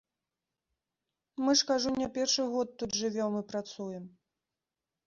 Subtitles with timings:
[1.43, 4.03] Мы ж, кажу, не першы год тут жывём і працуем.